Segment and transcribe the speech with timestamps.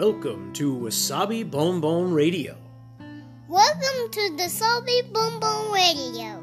[0.00, 2.54] Welcome to Wasabi Bon Bon Radio.
[3.50, 6.40] Welcome to the Salty Boom Boom Radio.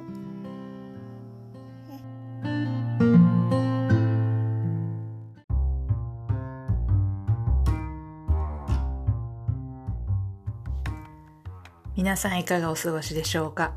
[11.96, 13.74] 皆さんいかがお過ごしでしょうか？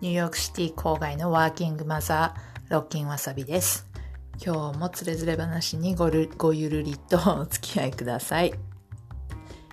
[0.00, 3.86] ニューヨークシティ郊外のワーキングマザー、ロッキンわさびです。
[4.44, 8.52] 今日もつれづれ話にごるごゆるりとお付き合いください。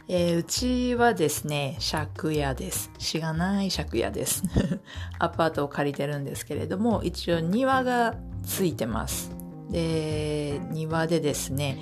[0.09, 2.89] えーうちはですね、借家です。
[2.97, 4.43] しがない借家です。
[5.19, 9.31] アパートを借りてるんですけれども、一応庭がついてます。
[9.69, 11.79] で、庭でですね、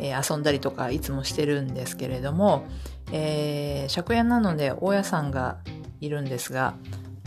[0.00, 2.64] えー遊んだりとかいつもしてるんですけれども、
[3.12, 5.58] えー借家なので大家さんが
[6.00, 6.74] いるんですが、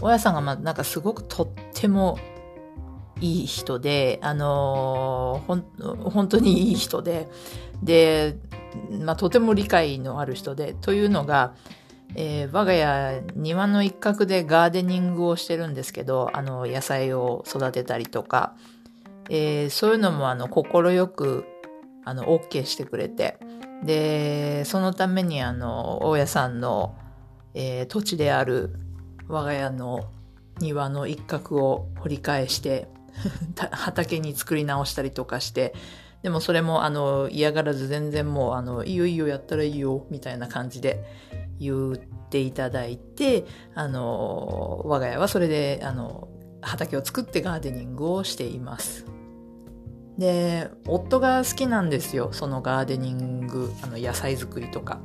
[0.01, 2.17] 大家さんがまなんかすごくとっても
[3.19, 7.29] いい人で、あのーほん、本当にいい人で、
[7.83, 8.37] で、
[9.03, 11.53] まあ、とても理解のある人で、というのが、
[12.15, 18.55] えー我が家庭の一角でガーデニングをしてるんですけど、あの、野菜を育てたりとか、
[19.29, 21.45] えーそういうのもあの、心よく、
[22.03, 23.37] あの、OK してくれて、
[23.83, 26.95] で、そのためにあの、大家さんの、
[27.53, 28.75] えー土地である
[29.27, 30.09] 我が家の
[30.59, 32.87] 庭の一角を掘り返して、
[33.71, 35.73] 畑に作り直したりとかして、
[36.23, 41.03] でもそれもあの嫌がらず全然もうあのいいよいいよやったらいいよみたいな感じで
[41.59, 41.97] 言っ
[42.29, 46.27] ていただいて、あの我が家はそれであの
[46.61, 49.05] 畑を作ってガーデニングをしています。
[50.17, 52.29] で、夫が好きなんですよ。
[52.31, 54.99] そのガーデニング、あの野菜作りとか。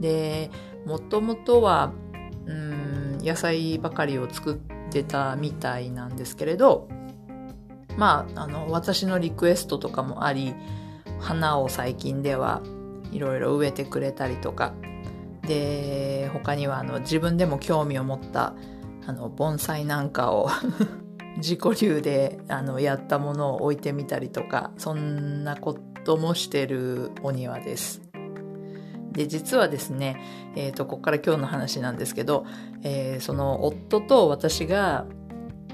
[0.00, 0.50] で、
[0.86, 1.92] もともとは、
[2.46, 4.56] うん、野菜ばかりを作っ
[4.90, 6.88] てたみたいなんですけれど、
[7.96, 10.54] まあ、あの、私のリクエストとかもあり、
[11.20, 12.62] 花を最近では
[13.12, 14.74] いろいろ植えてくれたりとか、
[15.46, 18.54] で、他にはあの自分でも興味を持った
[19.06, 20.48] あの盆栽なんかを
[21.36, 28.02] 自己流であのやったものを置いてみたりとか、そんなこともしてるお庭です。
[29.12, 30.16] で、実はですね、
[30.56, 32.44] えっ、と、ここから今日の話なんですけど、
[32.82, 35.06] えーその夫と私が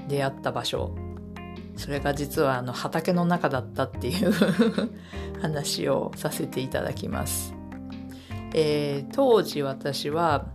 [0.07, 0.95] 出会った場所、
[1.81, 4.31] それが実はあの畑の中だったっていう
[5.41, 7.55] 話をさせていただきます。
[8.53, 10.45] えー当時私は、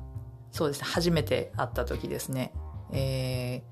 [0.52, 2.52] そうですね、初めて会った時ですね、
[2.92, 3.64] え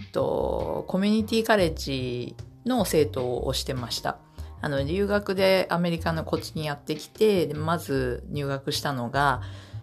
[0.00, 2.34] ーと、コミュニティカレッジ
[2.66, 4.18] の生徒をしてました。
[4.60, 9.42] あの、留学でアメリカのこっちにやってきて、まず入学したのが、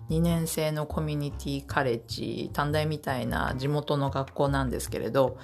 [0.09, 5.38] 2年生のコミュニティカレッジ、短大みたいな地元の学校なんですけれど、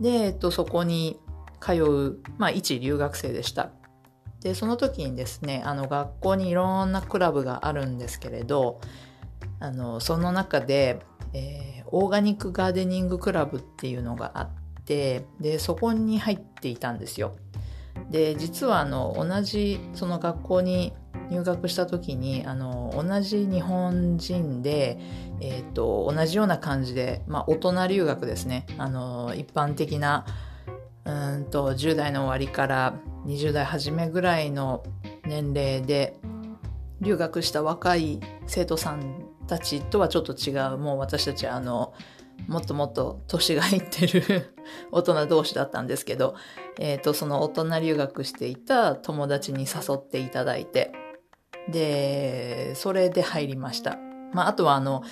[0.00, 1.20] で、えっと、そこに
[1.60, 3.70] 通う、まあ、一留学生でした。
[4.40, 8.80] で、その時にですね、あの、学校にいろんなクラブがあるんですけれど、
[9.60, 11.00] あの、その中で、
[11.32, 14.50] えーオーガニックガーデニングクラブっていうのがあっ
[14.84, 17.36] て、で、そこに入っていたんですよ。
[18.10, 20.92] で、実はあの、同じ、その学校に
[21.30, 24.98] 入学した時に、あの、同じ日本人で、
[25.40, 28.66] えっ、と、同じような感じで、まあ、大人留学ですね。
[28.78, 30.26] あの、一般的な、
[31.04, 32.94] うんと、10代の終わりから
[33.26, 34.84] 20代初めぐらいの
[35.24, 36.16] 年齢で、
[37.00, 41.94] 留学した若い生徒さんたちとはちょっと違う、もう私たちあの、
[42.48, 44.54] もっともっと年がいってる
[44.90, 46.34] 大人同士だったんですけど、
[46.78, 50.92] えっ、と、その大人留学していた友達に誘っていただいて、
[51.68, 53.98] で、それで入りました。
[54.32, 55.02] まあ、あとはあの、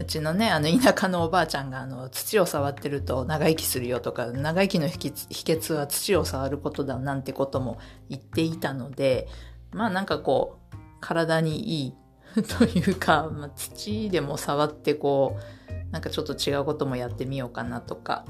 [0.00, 7.78] うちのね、あの、田舎のおばあちゃんが、あの、土を触ってると長生きするよとか、長生きの秘訣秘訣は土を触ることだなんてことも
[8.08, 9.28] 言っていたので、
[9.72, 11.94] まあなんかこう、体にいい
[12.58, 15.59] というか、まあ、土でも触ってこう、
[15.90, 18.24] なんかちょっと違うこともやってみようかなとか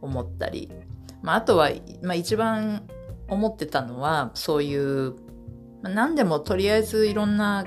[0.00, 0.70] 思ったり。
[1.22, 1.70] まああとは、
[2.02, 2.82] まあ一番
[3.28, 5.14] 思ってたのは、そういう、
[5.82, 7.64] まあ、何でもとりあえずいろんな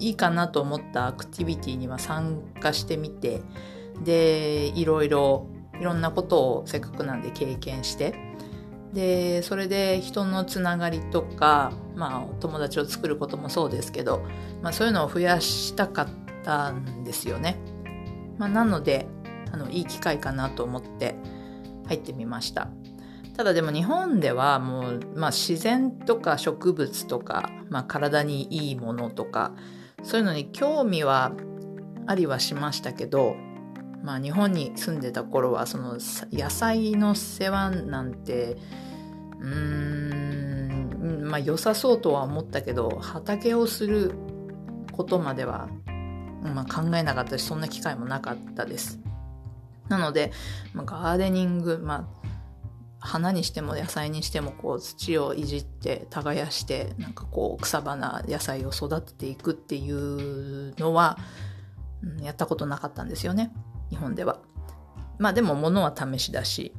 [0.00, 3.42] いいかなと思ったアクティビティには参加してみて、
[4.04, 5.48] で、いろいろ、
[5.80, 8.14] いろんなことをせっかくなんで経験して、
[8.92, 14.24] で、それで人のつながりとか、まあ、友達を作ることもそうですけど、
[14.62, 16.08] まあ、そういうのを増やしたかっ
[16.44, 17.58] たんですよね。
[18.38, 19.06] まあ、なので、
[19.52, 21.14] あの、いい機会かなと思って
[21.86, 22.68] 入ってみました。
[23.36, 29.52] ただでも日本ではもう、まあ、自然とか植物とか、まあ、体にいいものとか、
[30.02, 31.32] そういうのに興味は
[32.06, 33.36] ありはしましたけど、
[34.02, 35.98] まあ日本に住んでた頃はその
[36.32, 38.56] 野菜の世話なんて
[39.40, 39.48] うー
[41.24, 44.14] んまあ良さそうとは思ったけど畑をする
[44.92, 45.68] ことまでは、
[46.42, 48.98] まあ、考えなかったしそんな機会もなかったです。
[49.88, 50.32] なので、
[50.74, 52.28] まあ、ガーデニング、まあ、
[53.00, 61.18] 花にしても野菜にしてもこう土をいじって耕してなんかこう草花野菜を育てていくっていうのは、
[62.02, 63.52] うん、やったことなかったんですよね。
[63.90, 64.40] 日本では。
[65.18, 66.74] まあでも物は試しだし。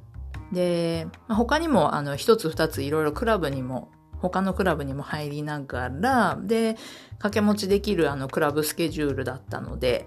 [0.51, 3.91] で、まあ、他にもあの一つ二ついろいろクラブにも
[4.21, 6.75] 他のクラブにも入りながらで
[7.11, 10.05] 掛け持ちできるあのクラブスケジュールだったので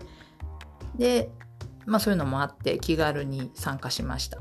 [0.97, 1.31] で、
[1.87, 4.38] まあ、そういうのもあって気軽に参加しました。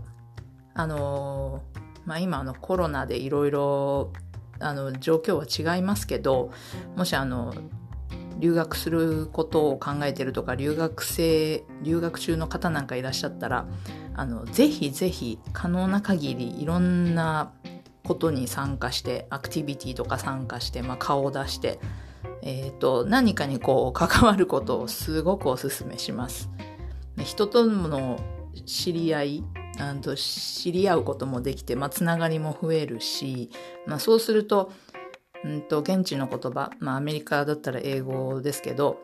[0.74, 1.64] あの
[2.06, 4.12] まあ、今のコロナでいろいろ
[4.60, 6.52] あの状況は違いますけど
[6.96, 7.54] もしあの
[8.40, 13.68] 留学することを考えてるとか留学生留学中の方なんかいらっしゃったら
[14.16, 17.54] あのぜひぜひ可能な限りいろんな
[18.04, 21.80] ことに参加してアクティビティとか参加して、まあ、顔を出して、
[22.42, 26.50] えーと、何かにこう関わることをすごくおすすめします。
[27.18, 28.20] 人との
[28.66, 29.44] 知り合い
[30.02, 33.50] と知り合うこともできて、まあ、つながりも増えるし、
[33.86, 34.72] まあ、そうすると,、
[35.44, 38.98] うんと、現地の言葉、まあ、アメリカだったら英語ですけど、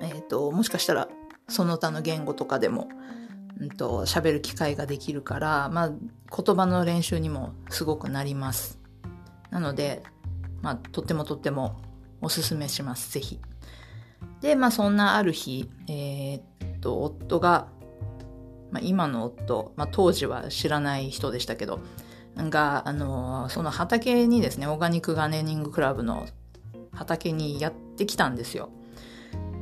[0.00, 1.08] えーと、もしかしたら
[1.48, 2.88] その他の言語とかでも、
[3.60, 8.78] うんと、喋る機会ができるから、まあ、言葉の練習にもすごくなります。
[9.50, 10.02] なので、
[10.62, 11.80] まあ、とってもとっても
[12.20, 13.12] おすすめします。
[13.12, 13.40] ぜひ。
[14.40, 17.68] で、まあ、そんなある日、えー、っと、夫が
[18.72, 21.80] まあ、今の夫、まあ、当時は知らない人でしたけど、
[22.36, 26.26] が、あの、その畑にですね、オーガニックガーデニングクラブの
[26.92, 28.70] 畑にやってきたんですよ。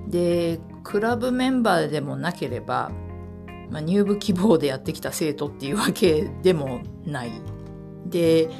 [0.07, 2.93] で、クラブメンバーでもなければ、
[3.71, 7.33] まあ、入部希望でやってきた生徒っていうわけでもない。
[8.07, 8.51] で、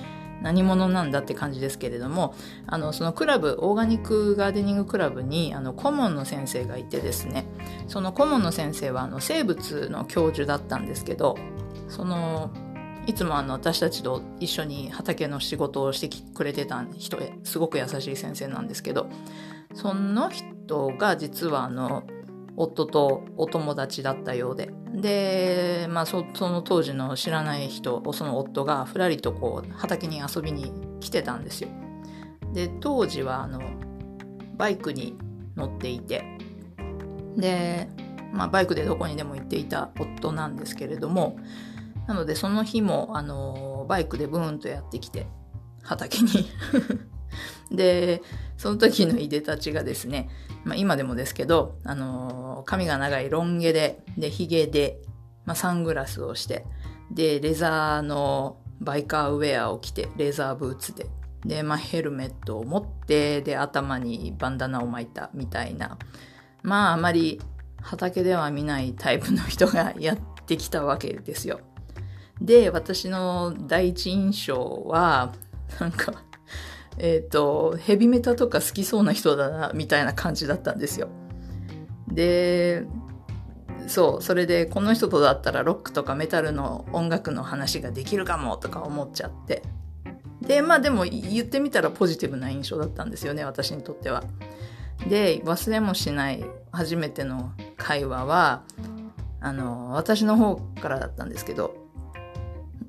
[0.43, 2.35] 何者なんだって感じですけれども、
[2.67, 7.47] あの、そのクラブ、オーガニックガーデニングクラブに、あの、顧問の先生がいてですね、
[7.89, 11.37] その顧問の先生は、あの、生物の教授だったんですけど、
[11.89, 12.51] その、
[13.07, 19.09] いつもあの、私たちと一緒に畑の仕事をしてくれてた人へ、すごく優しい先生なんですけど、
[19.75, 22.05] その人が実はあの、
[22.57, 24.71] 夫とお友達だったようで。
[25.01, 31.69] で、まあそ、その当時の知らない人、その夫がふらりとこう畑に遊びに来てたんですよ。
[32.53, 33.61] で、当時はあの、
[34.57, 35.17] バイクに
[35.57, 36.25] 乗っていて、
[37.37, 37.89] で、
[38.33, 41.37] まあバイクでどこにでも行っていた夫なんですけれども、
[42.07, 45.27] なのでその日もあの、バイクでブーンとやってきて、
[45.83, 46.29] 畑に
[47.71, 48.23] で、
[48.57, 50.29] その時のいでたちがですね、
[50.65, 55.01] まあ、今でもですけど、あのー、髪が長いロン毛で、で、髭で、
[55.45, 56.67] まあ、サングラスをして、
[57.11, 61.07] で、レザーのバイカーウェアを着て、レザーブーツで、
[61.45, 65.99] で、まあ、ヘルメットを持って、で、頭にバンダナを巻いたみたいな、
[66.63, 67.41] まあ、あまり
[67.81, 71.61] 畑では見ないタイプの人がやってきたわけですよ。
[72.41, 75.33] で、私の第一印象は、
[75.79, 76.23] なんか、
[77.03, 81.09] えっ、ー、と、ヘビメタとか好きそうな人だな、みたいな感じだったんですよ。
[82.09, 82.85] で、
[83.87, 89.63] そう、それでこの人とだったらロックとかメタルの音楽の話ができるかもとか思っちゃって。
[90.43, 94.23] で、まあでも言ってみたらポジティブな印象だったんですよね、私にとっては。
[95.09, 98.63] で、忘れもしない初めての会話は、
[99.41, 101.75] あの、私の方からだったんですけど、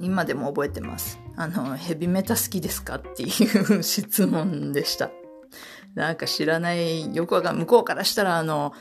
[0.02, 1.18] 今でも覚えてます。
[1.42, 5.10] あの、ヘビメタ好きですかっていう質問でした。
[5.96, 8.74] なんか知らない、よくわかん向こうからしたらあの、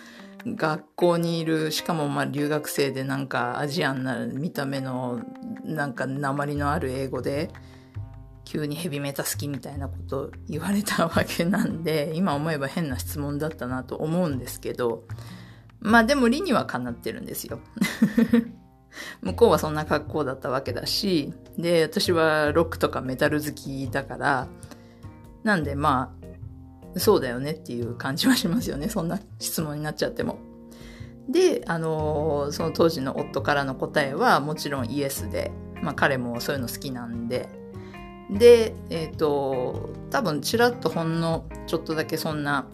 [0.44, 5.22] 学校にいる、しかもまあ留学生でなんかアジアンな見た目の、
[5.64, 7.50] なんか鉛のある英語で、
[8.44, 15.04] 急にヘビメタ好きみたいなこと言われたわけなんで、今思えば変な質問だったなと思うんですけど、
[15.80, 17.58] まあでも理にはかなってるんですよ。
[19.22, 24.48] 向こうはそんな格好だったわけだし、で、私はロックとかメタル好きだから、
[25.42, 26.12] なんでま
[26.94, 28.88] あ、そうだよねっていう感じはしますよね。
[28.88, 30.38] そんな質問になっちゃっても。
[31.28, 37.48] で、あの、その当時の夫からの答えはもちろんイエスで、まあ彼もそういうの好きなんで、
[38.30, 42.66] で、えっ、ー、と、多分ちらっとほんのちょっとだけそんな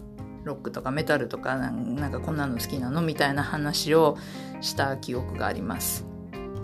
[0.43, 4.17] ロックとかメタルとかなんかこんなの好きなのみたいな話を
[4.61, 6.06] した記憶があります。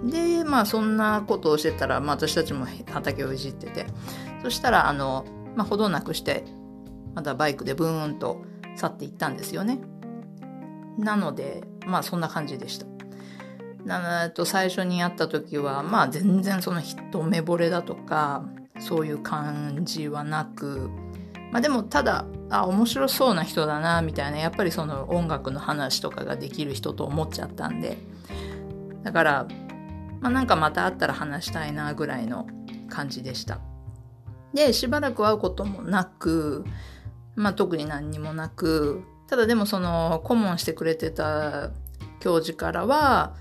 [0.04, 3.86] で、まあそんなことをしてたら、まあ私たちも畑をいじってて、
[4.42, 6.44] そしたらあの、まあほどなくして、
[7.16, 8.42] またバイクでブーンと
[8.76, 9.80] 去っていったんですよね。
[10.98, 12.86] なので、まあそんな感じでした。
[13.86, 18.46] なと最初に会った時は、まあ全然その一目惚れだとか、
[18.80, 20.90] そういう感じはなく、
[21.52, 27.98] まあでもただあ面白そうな人だなみたいなやっぱりその音楽の話とかができる人と思っちゃったんで
[29.04, 29.48] だから
[30.24, 32.48] まあなんかまた会ったら話したいなぐらいの
[32.90, 33.60] 感じでした
[34.54, 36.66] でしばらく会うこともなく
[37.36, 41.72] まあ特に何にもなくただでもその顧問してくれてた
[42.22, 43.36] 教授からは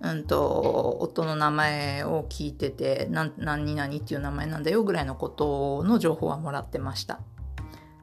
[0.00, 7.20] うんと、夫の名前を聞いてて、何々っていう名前なんだよぐらいのことの情報はもらってました。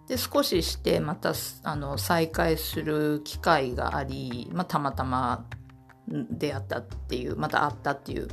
[0.07, 5.45] で、少ししてまた、あの、再会する機会があり、まあ、たまたま
[6.07, 8.27] 出会ったっていう、また会ったっていう。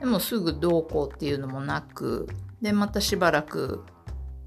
[0.00, 2.28] でもすぐどうこうっていうのもなく、
[2.60, 3.84] で、またしばらく、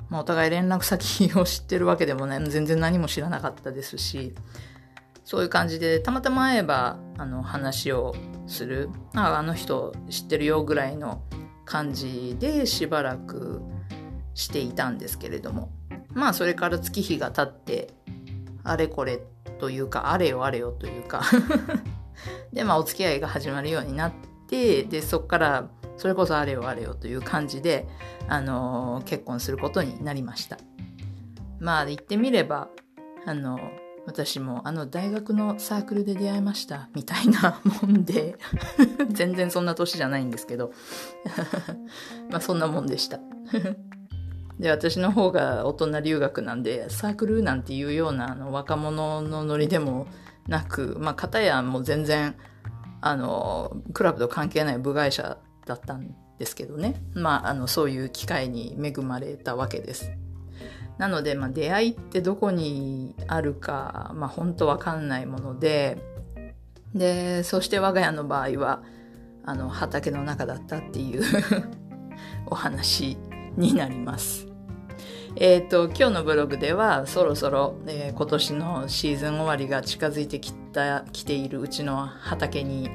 [0.10, 4.36] まあ、お互い連絡先を知ってるわけでもね、全然何も知らなかったですし、
[5.26, 8.16] そういう感じで、たまたま会えば、あの、話を
[8.48, 8.90] する。
[9.14, 11.22] あ、あの人知ってるよぐらいの
[11.66, 13.62] 感じでしばらく
[14.34, 15.70] していたんですけれども。
[16.14, 17.94] まあ、それから月日が経って、
[18.64, 19.20] あれこれ
[19.60, 21.22] というか、あれよあれよというか
[22.54, 24.14] で、まあ、お付き合いが始まるようになっ
[24.48, 27.88] て、で、そっから、それこそあれよあれよという感じで、
[28.28, 30.58] あのー、結婚することになりました。
[31.60, 32.70] まあ、言ってみれば、
[33.26, 38.38] あのー私もあの大学のサークルで出会いましたみたいな もんで
[39.10, 40.72] 全然そんな年じゃないんですけど
[42.32, 43.20] まあそんなもんでした
[44.60, 50.08] で私の方が大人留学なんでサークルなんていうようなあの若者のノリでも
[50.48, 52.36] なくまあ片やもう全然
[53.02, 60.12] あのクラブと関係ない部外者だったんですけどねまああのそういう機会に恵まれたわけです
[60.98, 65.98] なので、まあ、出会いってどこにあるか、まあ、本当わかんないもので、
[66.94, 68.82] で、そして我が家の場合は、
[69.46, 71.24] あの、畑の中だったっていう
[72.48, 73.18] お話
[73.56, 74.47] になります。
[75.40, 82.90] えっ、ー、と、今日のブログでは、そろそろ、えー、今年のシーズン終わりが近づいてきた、来ているうちの畑に、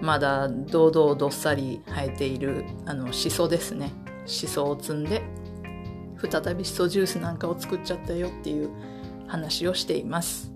[0.00, 3.90] まだ堂々どっさり生えている、あの、シソですね。
[4.26, 5.22] シソを摘んで、
[6.30, 8.70] 再びシソジュースなんかを作っちゃったよっていう
[9.26, 10.52] 話をしています。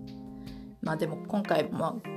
[0.80, 2.15] まあでも今回も、うん、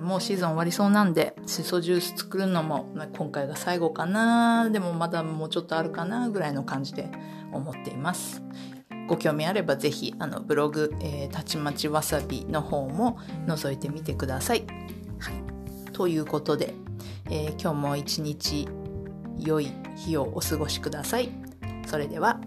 [0.00, 7.10] もうシーズン終わりそうなんで、シソジュース作るのも、ま、今回が最後かな、でもまだもうちょっとあるかなぐらいの感じで
[7.52, 8.42] 思っています。
[9.08, 14.64] ご興味あればぜひあのブログ、えー、たちまちわさびの方も覗いてみてください。
[15.18, 16.74] はい、ということで、
[17.28, 18.68] えー、今日も一日
[19.38, 21.30] 良い日をお過ごしください。
[21.86, 22.40] それでは